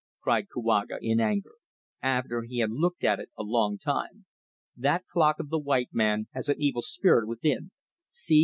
cried 0.19 0.47
Kouaga 0.49 0.97
in 0.99 1.19
anger, 1.19 1.53
after 2.01 2.41
he 2.41 2.57
had 2.57 2.71
looked 2.71 3.03
at 3.03 3.19
it 3.19 3.29
a 3.37 3.43
long 3.43 3.77
time. 3.77 4.25
"That 4.75 5.05
clock 5.05 5.39
of 5.39 5.49
the 5.49 5.59
white 5.59 5.89
men 5.93 6.25
has 6.33 6.49
an 6.49 6.59
evil 6.59 6.81
spirit 6.81 7.27
within. 7.27 7.69
See! 8.07 8.39